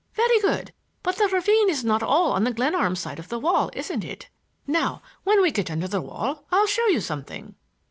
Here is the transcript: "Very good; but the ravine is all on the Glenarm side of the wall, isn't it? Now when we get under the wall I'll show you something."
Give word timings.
"Very 0.15 0.39
good; 0.39 0.73
but 1.03 1.17
the 1.17 1.27
ravine 1.27 1.69
is 1.69 1.85
all 1.85 2.31
on 2.31 2.43
the 2.43 2.51
Glenarm 2.51 2.95
side 2.95 3.19
of 3.19 3.29
the 3.29 3.37
wall, 3.37 3.69
isn't 3.73 4.03
it? 4.03 4.29
Now 4.65 5.03
when 5.25 5.43
we 5.43 5.51
get 5.51 5.69
under 5.69 5.87
the 5.87 6.01
wall 6.01 6.43
I'll 6.51 6.65
show 6.65 6.87
you 6.87 7.01
something." 7.01 7.53